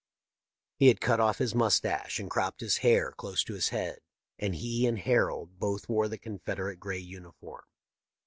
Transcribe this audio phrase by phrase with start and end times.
[0.77, 3.99] He had cut off his mustaclie and cropped his hair close to his head,
[4.39, 7.65] and he and Harold both wore the Confederate gray uniform.'